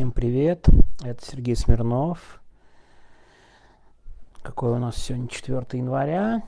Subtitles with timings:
[0.00, 0.66] Всем привет,
[1.04, 2.40] это Сергей Смирнов.
[4.40, 6.42] Какой у нас сегодня 4 января.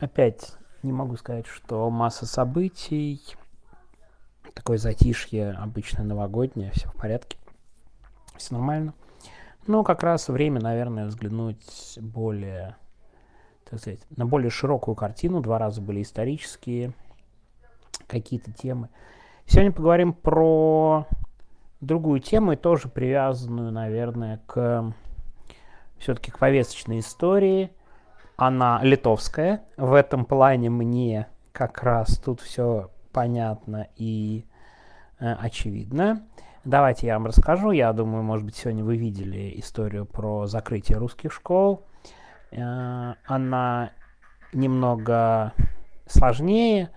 [0.00, 3.20] Опять не могу сказать, что масса событий.
[4.54, 7.36] Такое затишье обычно новогоднее, все в порядке.
[8.38, 8.94] Все нормально.
[9.66, 12.76] Но как раз время, наверное, взглянуть более,
[13.68, 15.42] так сказать, на более широкую картину.
[15.42, 16.94] Два раза были исторические
[18.06, 18.88] какие-то темы.
[19.44, 21.06] Сегодня поговорим про
[21.86, 24.92] другую тему, тоже привязанную, наверное, к
[25.98, 27.70] все-таки к повесточной истории.
[28.36, 29.64] Она литовская.
[29.76, 34.44] В этом плане мне как раз тут все понятно и
[35.20, 36.26] э, очевидно.
[36.64, 37.70] Давайте я вам расскажу.
[37.70, 41.86] Я думаю, может быть, сегодня вы видели историю про закрытие русских школ.
[42.50, 43.92] Э, она
[44.52, 45.52] немного
[46.06, 46.90] сложнее,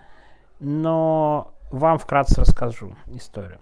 [0.59, 3.59] но вам вкратце расскажу историю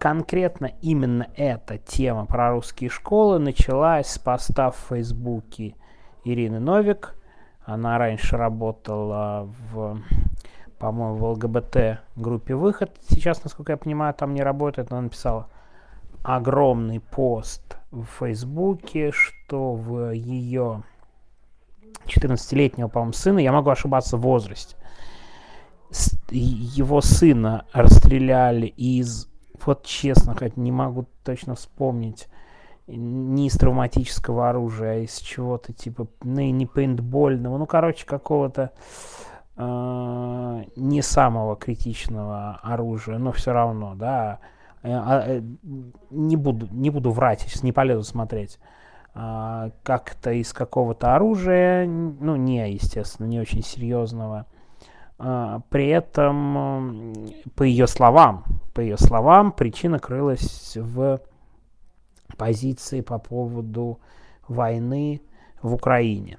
[0.00, 5.74] конкретно именно эта тема про русские школы началась с поста в Фейсбуке
[6.24, 7.14] Ирины Новик.
[7.66, 10.00] Она раньше работала в,
[10.78, 12.96] по-моему, в ЛГБТ группе «Выход».
[13.08, 14.90] Сейчас, насколько я понимаю, там не работает.
[14.90, 15.50] Она написала
[16.22, 20.82] огромный пост в Фейсбуке, что в ее
[22.06, 24.76] 14-летнего, по-моему, сына, я могу ошибаться в возрасте,
[26.30, 29.29] его сына расстреляли из
[29.66, 32.28] вот честно, хоть не могу точно вспомнить
[32.86, 38.72] не из травматического оружия, а из чего-то типа, ну и не пейнтбольного, ну, короче, какого-то
[39.56, 44.40] э, не самого критичного оружия, но все равно, да,
[44.82, 45.42] э, э,
[46.10, 48.58] не буду, не буду врать, сейчас не полезу смотреть,
[49.14, 54.59] э, как-то из какого-то оружия, ну, не, естественно, не очень серьезного, а,
[55.20, 61.20] при этом, по ее словам, по ее словам, причина крылась в
[62.38, 64.00] позиции по поводу
[64.48, 65.20] войны
[65.60, 66.38] в Украине.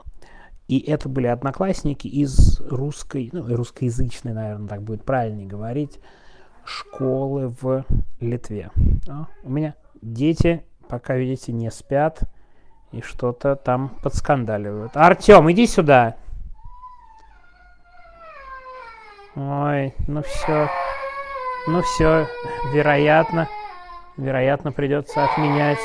[0.68, 6.00] И это были одноклассники из русской, ну, русскоязычной, наверное, так будет правильнее говорить,
[6.64, 7.86] школы в
[8.20, 8.72] Литве.
[9.08, 12.22] А, у меня дети, пока, видите, не спят
[12.92, 14.96] и что-то там подскандаливают.
[14.96, 16.16] Артем, иди сюда.
[19.50, 20.70] Ой, ну все.
[21.68, 22.28] Ну все,
[22.74, 23.48] вероятно,
[24.16, 25.80] вероятно придется отменять.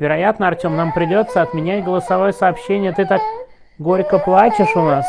[0.00, 2.92] Вероятно, Артем, нам придется отменять голосовое сообщение.
[2.92, 3.20] Ты так
[3.78, 5.06] горько плачешь у нас.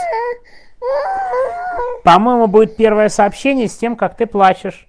[2.03, 4.88] По-моему, будет первое сообщение с тем, как ты плачешь.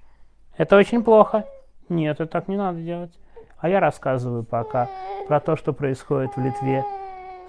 [0.57, 1.45] Это очень плохо.
[1.89, 3.13] Нет, это так не надо делать.
[3.59, 4.89] А я рассказываю пока
[5.29, 6.85] про то, что происходит в Литве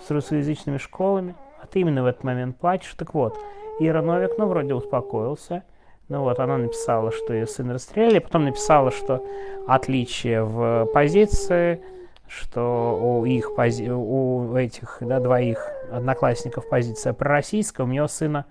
[0.06, 1.36] с русскоязычными школами.
[1.62, 2.94] А ты именно в этот момент плачешь.
[2.94, 3.38] Так вот,
[3.80, 5.64] Ира Новик, ну, вроде успокоился.
[6.10, 9.26] Ну вот, она написала, что ее сын расстреляли, потом написала, что
[9.68, 11.82] отличие в позиции,
[12.28, 13.90] что у их пози...
[13.90, 18.46] у этих да, двоих одноклассников позиция пророссийская, у моего сына,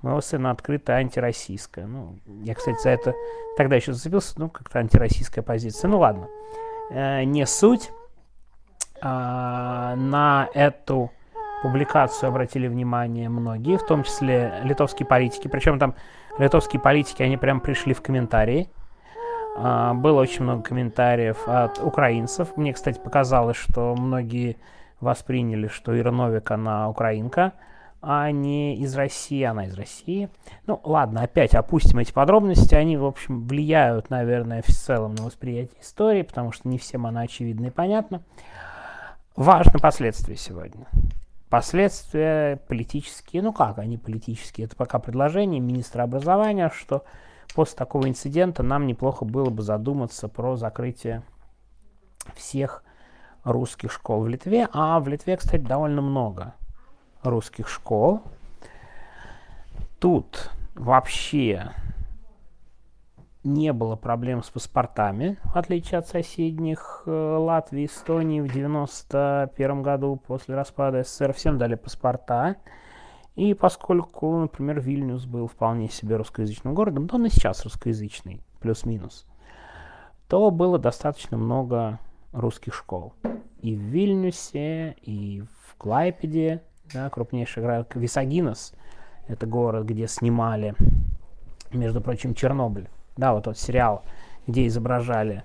[0.00, 1.86] моего сына открытая антироссийская.
[1.86, 3.14] Ну, я, кстати, за это
[3.58, 5.88] тогда еще зацепился, ну, как-то антироссийская позиция.
[5.88, 6.28] Ну, ладно,
[6.90, 7.90] э, не суть.
[9.04, 11.10] А, на эту
[11.62, 15.48] публикацию обратили внимание многие, в том числе литовские политики.
[15.48, 15.94] Причем там
[16.38, 18.68] литовские политики, они прям пришли в комментарии.
[19.56, 22.56] А, было очень много комментариев от украинцев.
[22.56, 24.56] Мне, кстати, показалось, что многие
[25.00, 27.52] восприняли, что Ира Новик, она украинка,
[28.00, 30.28] а не из России, она из России.
[30.66, 32.74] Ну, ладно, опять опустим эти подробности.
[32.74, 37.20] Они, в общем, влияют, наверное, в целом на восприятие истории, потому что не всем она
[37.20, 38.22] очевидна и понятна.
[39.36, 40.86] Важны последствия сегодня.
[41.52, 47.04] Последствия политические, ну как они политические, это пока предложение министра образования, что
[47.54, 51.22] после такого инцидента нам неплохо было бы задуматься про закрытие
[52.34, 52.82] всех
[53.44, 54.66] русских школ в Литве.
[54.72, 56.54] А в Литве, кстати, довольно много
[57.22, 58.22] русских школ.
[59.98, 61.70] Тут вообще
[63.44, 70.16] не было проблем с паспортами, в отличие от соседних э, Латвии, Эстонии в 91 году
[70.16, 72.56] после распада СССР всем дали паспорта.
[73.34, 79.26] И поскольку, например, Вильнюс был вполне себе русскоязычным городом, то он и сейчас русскоязычный, плюс-минус,
[80.28, 81.98] то было достаточно много
[82.32, 83.14] русских школ.
[83.60, 86.62] И в Вильнюсе, и в Клайпеде,
[86.92, 88.74] да, крупнейший город, Висагинос,
[89.26, 90.74] это город, где снимали,
[91.72, 94.02] между прочим, Чернобыль да, вот тот сериал,
[94.46, 95.44] где изображали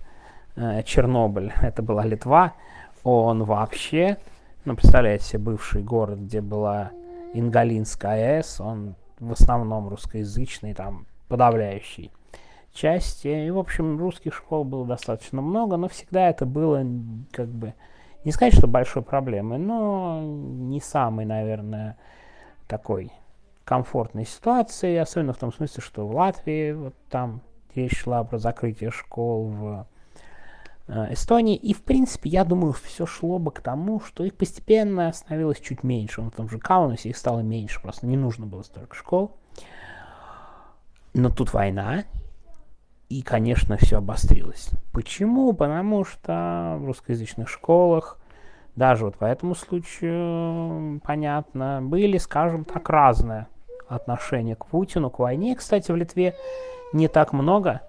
[0.56, 2.54] э, Чернобыль, это была Литва,
[3.04, 4.18] он вообще,
[4.66, 6.92] ну, представляете себе, бывший город, где была
[7.34, 12.12] Ингалинская АЭС, он в основном русскоязычный, там, подавляющий
[12.74, 13.28] части.
[13.28, 16.86] И, в общем, русских школ было достаточно много, но всегда это было
[17.32, 17.74] как бы,
[18.24, 21.98] не сказать, что большой проблемой, но не самой, наверное,
[22.68, 23.12] такой
[23.64, 27.42] комфортной ситуации, особенно в том смысле, что в Латвии вот там
[27.78, 29.88] речь шла про закрытие школ в
[30.88, 31.56] э, Эстонии.
[31.56, 35.84] И, в принципе, я думаю, все шло бы к тому, что их постепенно становилось чуть
[35.84, 36.22] меньше.
[36.22, 39.38] В том же Каунасе их стало меньше, просто не нужно было столько школ.
[41.14, 42.04] Но тут война,
[43.10, 44.70] и, конечно, все обострилось.
[44.92, 45.54] Почему?
[45.54, 48.20] Потому что в русскоязычных школах,
[48.76, 53.48] даже вот по этому случаю, понятно, были, скажем так, разные
[53.88, 55.56] отношения к Путину, к войне.
[55.56, 56.36] Кстати, в Литве
[56.94, 57.82] не так много,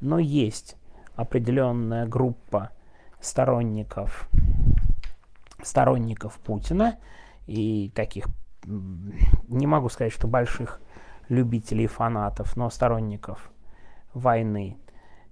[0.00, 0.76] но есть
[1.16, 2.70] определенная группа
[3.20, 4.28] сторонников,
[5.62, 6.96] сторонников Путина
[7.46, 8.26] и таких,
[8.64, 10.80] не могу сказать, что больших
[11.28, 13.50] любителей и фанатов, но сторонников
[14.14, 14.78] войны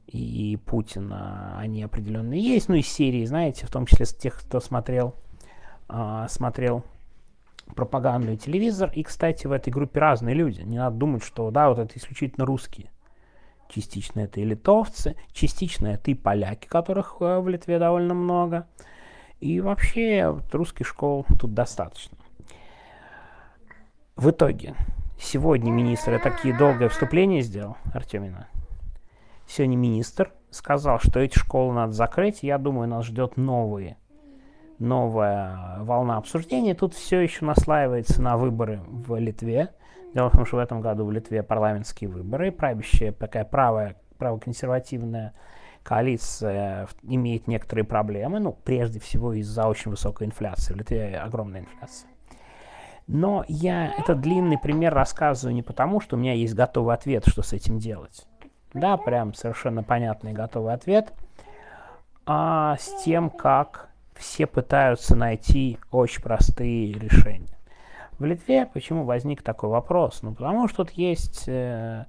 [0.07, 2.69] и Путина, они определенные есть.
[2.69, 5.15] Ну, из серии, знаете, в том числе тех, кто смотрел,
[5.89, 6.85] э, смотрел
[7.75, 8.91] пропаганду и телевизор.
[8.95, 10.63] И, кстати, в этой группе разные люди.
[10.63, 12.91] Не надо думать, что, да, вот это исключительно русские.
[13.69, 18.67] Частично это и литовцы, частично это и поляки, которых э, в Литве довольно много.
[19.41, 22.17] И вообще вот, русских школ тут достаточно.
[24.17, 24.75] В итоге,
[25.21, 28.49] сегодня министр, я такие долгое вступление сделал, Артемина.
[29.47, 32.43] Сегодня министр сказал, что эти школы надо закрыть.
[32.43, 33.97] Я думаю, нас ждет новые,
[34.79, 36.75] новая волна обсуждения.
[36.75, 39.71] Тут все еще наслаивается на выборы в Литве.
[40.15, 45.35] Дело в том, что в этом году в Литве парламентские выборы, правящая такая правая, правоконсервативная
[45.83, 50.75] коалиция имеет некоторые проблемы, ну, прежде всего из-за очень высокой инфляции.
[50.75, 52.11] В Литве огромная инфляция.
[53.07, 57.43] Но я этот длинный пример рассказываю не потому, что у меня есть готовый ответ, что
[57.43, 58.27] с этим делать.
[58.75, 61.15] Да, прям совершенно понятный готовый ответ.
[62.27, 63.88] А с тем, как
[64.19, 67.59] все пытаются найти очень простые решения.
[68.19, 70.23] В Литве почему возник такой вопрос?
[70.23, 72.07] Ну, потому что тут есть э,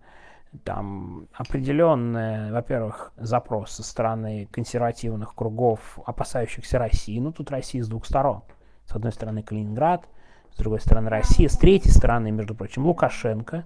[0.64, 7.20] там определенный, во-первых, запрос со стороны консервативных кругов, опасающихся России.
[7.20, 8.42] Ну, тут Россия с двух сторон.
[8.86, 10.08] С одной стороны Калининград,
[10.52, 13.66] с другой стороны Россия, с третьей стороны, между прочим, Лукашенко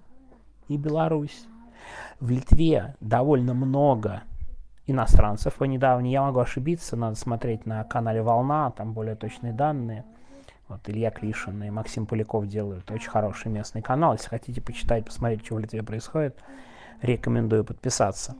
[0.67, 1.47] и Беларусь.
[2.19, 4.23] В Литве довольно много
[4.85, 6.11] иностранцев по недавней.
[6.11, 10.05] Я могу ошибиться, надо смотреть на канале «Волна», там более точные данные–
[10.67, 14.13] вот Илья Клишин и Максим Поляков делают очень хороший местный канал.
[14.13, 16.41] Если хотите почитать, посмотреть, что в Литве происходит,
[17.01, 18.35] рекомендую подписаться.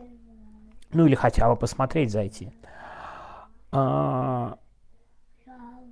[0.92, 2.52] Ну или хотя бы посмотреть, зайти.
[3.72, 4.58] А,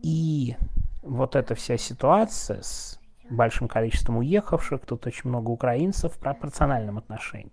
[0.02, 0.56] и
[1.02, 3.00] вот эта вся ситуация с
[3.30, 7.52] большим количеством уехавших, тут очень много украинцев в пропорциональном отношении.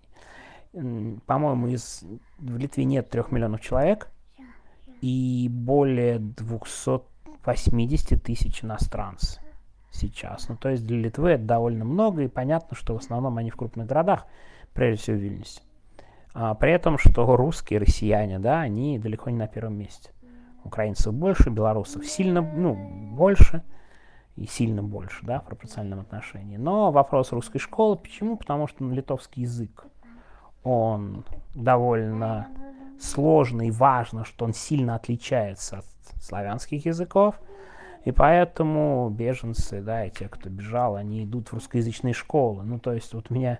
[1.26, 2.04] По-моему, из,
[2.38, 4.08] в Литве нет трех миллионов человек,
[5.00, 7.02] и более 200
[7.44, 9.42] 80 тысяч иностранцев
[9.90, 10.48] сейчас.
[10.48, 13.56] Ну, то есть для Литвы это довольно много, и понятно, что в основном они в
[13.56, 14.26] крупных городах,
[14.74, 15.60] прежде всего в Вильнюсе.
[16.34, 20.10] А, при этом, что русские, россияне, да, они далеко не на первом месте.
[20.64, 22.74] Украинцев больше, белорусов сильно, ну,
[23.14, 23.62] больше,
[24.36, 26.58] и сильно больше, да, в пропорциональном отношении.
[26.58, 28.36] Но вопрос русской школы, почему?
[28.36, 29.86] Потому что ну, литовский язык,
[30.64, 31.24] он
[31.54, 32.48] довольно
[33.00, 35.84] сложный, важно, что он сильно отличается от
[36.22, 37.36] славянских языков.
[38.04, 42.62] И поэтому беженцы, да, и те, кто бежал, они идут в русскоязычные школы.
[42.62, 43.58] Ну, то есть вот у меня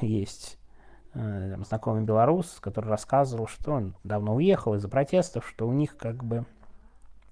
[0.00, 0.58] есть
[1.14, 6.22] э, знакомый белорус, который рассказывал, что он давно уехал из-за протестов, что у них как
[6.22, 6.44] бы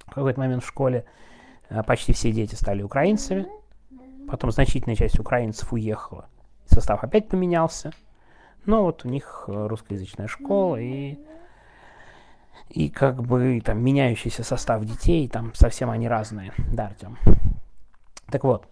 [0.06, 1.04] в какой-то момент в школе
[1.68, 3.46] э, почти все дети стали украинцами,
[4.28, 6.26] потом значительная часть украинцев уехала,
[6.66, 7.92] состав опять поменялся,
[8.66, 11.18] но вот у них э, русскоязычная школа, и
[12.68, 17.18] и как бы там меняющийся состав детей, там совсем они разные, да, Артем.
[18.30, 18.68] Так вот,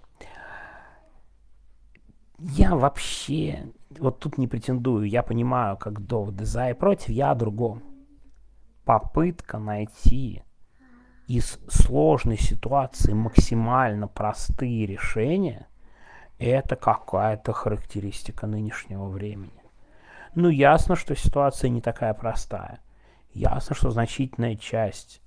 [2.38, 7.34] я вообще вот тут не претендую, я понимаю, как доводы за и против, я о
[7.34, 7.82] другом.
[8.84, 10.42] Попытка найти
[11.26, 15.66] из сложной ситуации максимально простые решения,
[16.38, 19.57] это какая-то характеристика нынешнего времени.
[20.34, 22.80] Ну, ясно, что ситуация не такая простая.
[23.32, 25.20] Ясно, что значительная часть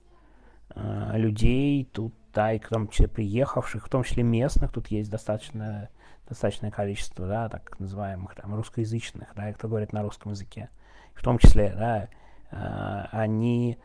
[0.76, 5.10] э, людей тут, да, и в том числе приехавших, в том числе местных, тут есть
[5.10, 5.90] достаточно,
[6.28, 10.70] достаточное количество, да, так называемых там русскоязычных, да, кто говорит на русском языке.
[11.14, 12.08] В том числе, да,
[12.52, 13.78] э, они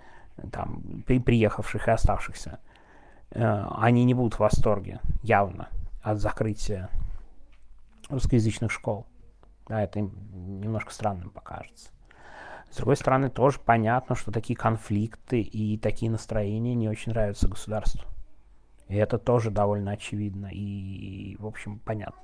[0.52, 2.60] там, при, приехавших и оставшихся,
[3.30, 5.68] э, они не будут в восторге, явно,
[6.02, 6.88] от закрытия
[8.08, 9.06] русскоязычных школ.
[9.68, 11.90] Да, это немножко странным покажется.
[12.70, 18.04] С другой стороны, тоже понятно, что такие конфликты и такие настроения не очень нравятся государству.
[18.88, 22.22] И это тоже довольно очевидно и, в общем, понятно.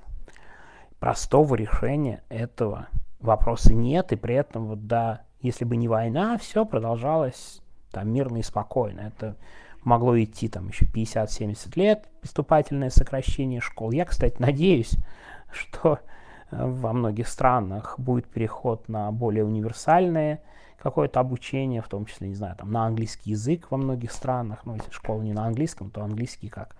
[1.00, 6.64] Простого решения этого вопроса нет, и при этом, вот, да, если бы не война, все
[6.64, 9.00] продолжалось там мирно и спокойно.
[9.00, 9.36] Это
[9.82, 13.90] могло идти там еще 50-70 лет, поступательное сокращение школ.
[13.90, 14.96] Я, кстати, надеюсь,
[15.50, 15.98] что
[16.52, 20.42] во многих странах будет переход на более универсальное
[20.78, 24.66] какое-то обучение, в том числе, не знаю, там, на английский язык во многих странах.
[24.66, 26.76] Ну, если школа не на английском, то английский как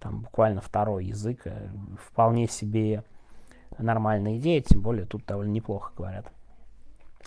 [0.00, 1.42] там буквально второй язык.
[1.46, 3.04] Э, вполне себе
[3.78, 6.30] нормальная идея, тем более тут довольно неплохо говорят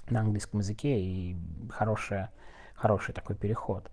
[0.10, 1.36] на английском языке и
[1.70, 2.32] хорошая,
[2.76, 3.90] хороший такой переход.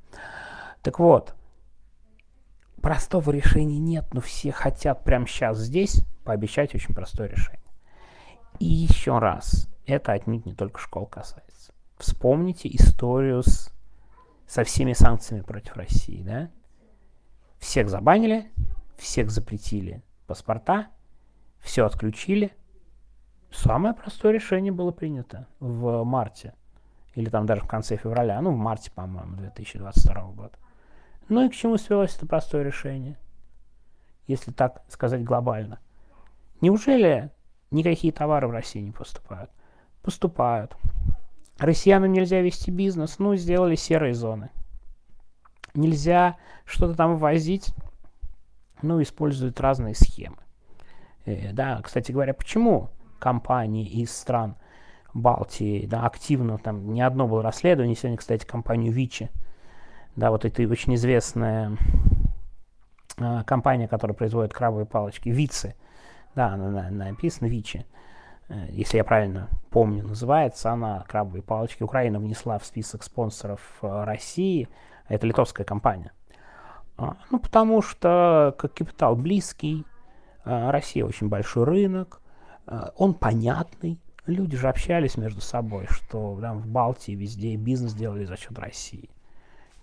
[0.83, 1.35] Так вот,
[2.83, 7.64] простого решения нет, но все хотят прямо сейчас здесь пообещать очень простое решение.
[8.59, 11.73] И еще раз, это отнюдь не только школ касается.
[11.99, 13.73] Вспомните историю с,
[14.47, 16.23] со всеми санкциями против России.
[16.23, 16.51] Да?
[17.59, 18.51] Всех забанили,
[18.97, 20.89] всех запретили паспорта,
[21.61, 22.55] все отключили.
[23.51, 26.55] Самое простое решение было принято в марте.
[27.15, 28.41] Или там даже в конце февраля.
[28.41, 30.59] Ну, в марте, по-моему, 2022 года.
[31.29, 33.17] Ну и к чему свелось это простое решение?
[34.27, 35.79] Если так сказать глобально.
[36.61, 37.31] Неужели
[37.75, 39.51] никакие товары в России не поступают?
[40.03, 40.77] Поступают.
[41.59, 44.51] Россиянам нельзя вести бизнес, ну, сделали серые зоны.
[45.75, 47.75] Нельзя что-то там возить,
[48.83, 50.39] ну, используют разные схемы.
[51.27, 54.57] Э, да, кстати говоря, почему компании из стран
[55.15, 59.31] Балтии да, активно, там не одно было расследование, сегодня, кстати, компанию Вичи,
[60.17, 61.77] да, вот это очень известная
[63.17, 65.77] э, компания, которая производит крабовые палочки, Вицы,
[66.35, 67.87] да, она, она написана Вичи,
[68.49, 71.83] э, если я правильно помню, называется она крабовые палочки.
[71.83, 74.69] Украина внесла в список спонсоров э, России,
[75.09, 76.13] это литовская компания.
[76.97, 79.85] А, ну, потому что как капитал близкий,
[80.45, 82.21] а, Россия очень большой рынок,
[82.97, 88.39] он понятный, люди же общались между собой, что там в Балтии везде бизнес делали за
[88.39, 89.11] счет России.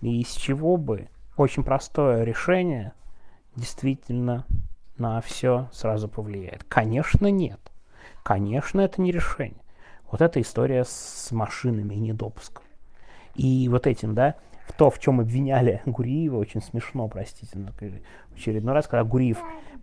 [0.00, 2.92] И из чего бы очень простое решение
[3.54, 4.44] действительно
[4.96, 6.64] на все сразу повлияет?
[6.64, 7.60] Конечно, нет.
[8.22, 9.62] Конечно, это не решение.
[10.10, 12.64] Вот эта история с машинами и недопуском.
[13.34, 18.74] И вот этим, да, в то, в чем обвиняли Гуриева, очень смешно, простите, в очередной
[18.74, 19.38] раз, когда Гуриев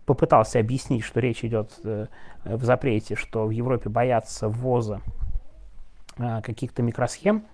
[0.06, 2.06] попытался объяснить, что речь идет э,
[2.44, 5.00] в запрете, что в Европе боятся ввоза
[6.16, 7.44] э, каких-то микросхем,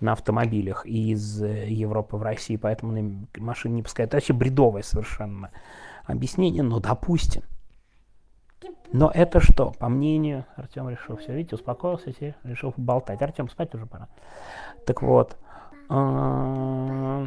[0.00, 4.10] на автомобилях из э, Европы в Россию, поэтому на машины не пускают.
[4.10, 5.50] Это вообще бредовое совершенно
[6.06, 7.42] объяснение, но допустим.
[8.92, 9.72] Но это что?
[9.78, 13.20] По мнению, Артем решил, все, видите, успокоился, теперь решил поболтать.
[13.20, 14.08] Артем, спать уже пора.
[14.86, 15.36] Так вот,
[15.88, 17.26] а,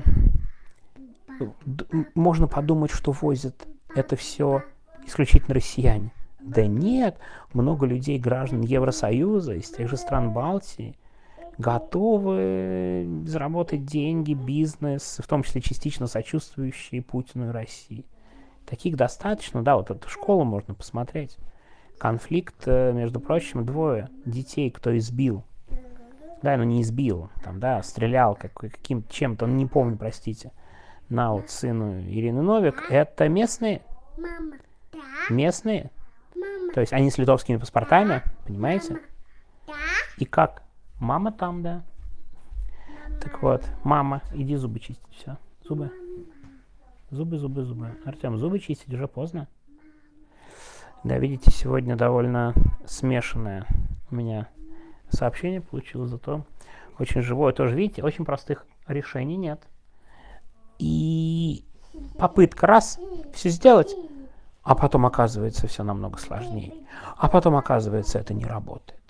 [2.16, 4.64] можно подумать, что возят это все
[5.06, 6.12] исключительно россияне.
[6.40, 7.18] Да нет,
[7.54, 10.98] много людей, граждан Евросоюза, из тех же стран Балтии,
[11.58, 18.06] готовы заработать деньги, бизнес, в том числе частично сочувствующие Путину и России.
[18.70, 21.40] Таких достаточно, да, вот эту школу можно посмотреть.
[21.98, 25.44] Конфликт, э, между прочим, двое детей, кто избил.
[26.44, 30.52] Да, ну не избил, там, да, стрелял как, каким чем-то, ну не помню, простите,
[31.10, 32.86] на вот сыну Ирины Новик.
[32.92, 33.82] Это местные?
[34.18, 34.58] Мама,
[34.94, 35.00] да?
[35.32, 35.90] Местные?
[36.36, 39.00] Мама, То есть они с литовскими паспортами, понимаете?
[39.66, 39.74] да?
[40.18, 40.62] И как?
[41.00, 41.82] Мама там, да.
[43.20, 45.38] Так вот, мама, иди зубы чистить, все.
[45.68, 45.92] Зубы.
[47.12, 47.98] Зубы, зубы, зубы.
[48.06, 49.48] Артем, зубы чистить уже поздно.
[51.04, 52.54] Да, видите, сегодня довольно
[52.86, 53.66] смешанное
[54.12, 54.48] у меня
[55.10, 56.46] сообщение получилось, зато
[57.00, 57.54] очень живое.
[57.54, 59.62] Тоже, видите, очень простых решений нет.
[60.78, 61.66] И
[62.18, 63.00] попытка раз
[63.34, 63.96] все сделать,
[64.62, 66.74] а потом оказывается все намного сложнее.
[67.18, 69.02] А потом оказывается это не работает.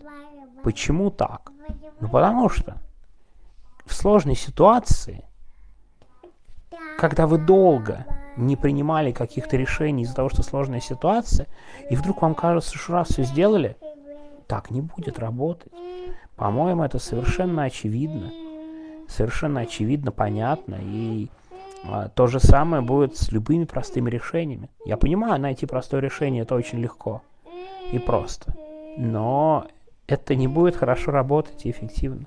[0.63, 1.51] Почему так?
[1.99, 2.77] Ну потому что
[3.85, 5.25] в сложной ситуации,
[6.97, 8.05] когда вы долго
[8.37, 11.47] не принимали каких-то решений из-за того, что сложная ситуация,
[11.89, 13.75] и вдруг вам кажется, что раз все сделали,
[14.47, 15.71] так не будет работать.
[16.35, 18.31] По-моему, это совершенно очевидно.
[19.07, 20.77] Совершенно очевидно, понятно.
[20.81, 21.29] И
[21.85, 24.69] а, то же самое будет с любыми простыми решениями.
[24.85, 27.21] Я понимаю, найти простое решение это очень легко
[27.91, 28.53] и просто.
[28.97, 29.67] Но
[30.07, 32.25] это не будет хорошо работать и эффективно.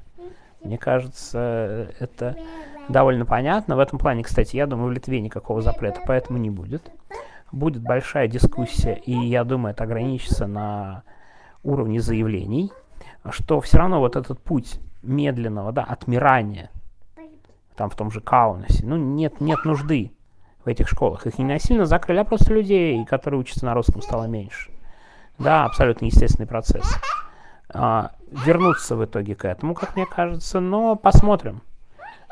[0.62, 2.37] Мне кажется, это
[2.88, 3.76] довольно понятно.
[3.76, 6.90] В этом плане, кстати, я думаю, в Литве никакого запрета поэтому не будет.
[7.50, 11.02] Будет большая дискуссия, и я думаю, это ограничится на
[11.62, 12.72] уровне заявлений,
[13.30, 16.70] что все равно вот этот путь медленного, да, отмирания,
[17.76, 20.12] там в том же Каунасе, ну, нет, нет нужды
[20.64, 21.26] в этих школах.
[21.26, 24.70] Их не насильно закрыли, а просто людей, которые учатся на русском, стало меньше.
[25.38, 26.86] Да, абсолютно естественный процесс.
[27.74, 31.62] А, вернуться в итоге к этому, как мне кажется, но посмотрим.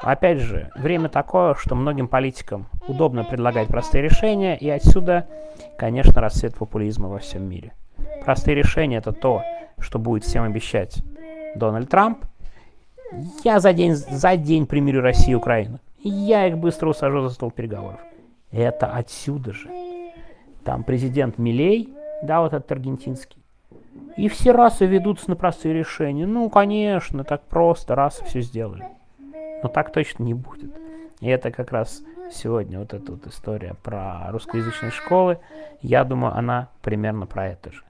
[0.02, 5.26] Опять же, время такое, что многим политикам удобно предлагать простые решения, и отсюда,
[5.76, 7.73] конечно, расцвет популизма во всем мире.
[8.25, 9.42] Простые решения это то,
[9.78, 11.02] что будет всем обещать
[11.54, 12.25] Дональд Трамп.
[13.45, 15.80] Я за день, за день примирю Россию и Украину.
[16.02, 18.00] Я их быстро усажу за стол переговоров.
[18.50, 19.69] Это отсюда же.
[20.64, 21.92] Там президент Милей,
[22.23, 23.42] да, вот этот аргентинский.
[24.16, 26.26] И все расы ведутся на простые решения.
[26.26, 28.85] Ну, конечно, так просто, раз все сделали.
[29.62, 30.73] Но так точно не будет.
[31.21, 32.02] И это как раз
[32.33, 35.38] сегодня вот эта вот история про русскоязычные школы.
[35.83, 37.83] Я думаю, она примерно про это же.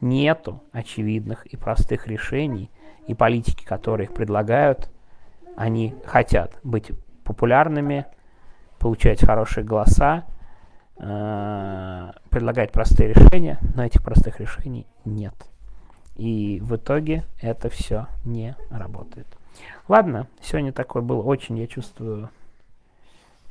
[0.00, 2.70] Нету очевидных и простых решений,
[3.06, 4.90] и политики, которые их предлагают,
[5.56, 6.90] они хотят быть
[7.24, 8.06] популярными,
[8.78, 10.24] получать хорошие голоса,
[10.96, 15.34] э, предлагать простые решения, но этих простых решений нет.
[16.16, 19.26] И в итоге это все не работает.
[19.88, 22.30] Ладно, сегодня такой был очень, я чувствую,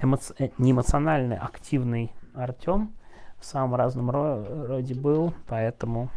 [0.01, 0.33] эмоци...
[0.39, 2.93] Э, не эмоциональный, активный Артем.
[3.39, 6.09] В самом разном ро- роде был, поэтому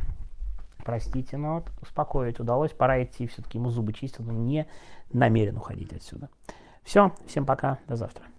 [0.85, 2.73] простите, но вот успокоить удалось.
[2.73, 4.67] Пора идти, все-таки ему зубы чистить, он не
[5.13, 6.29] намерен уходить отсюда.
[6.83, 8.25] Все, всем пока, до завтра.